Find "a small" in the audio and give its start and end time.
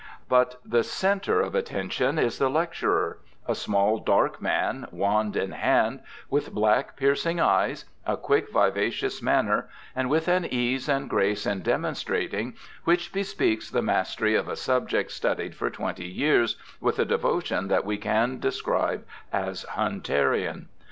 3.47-3.99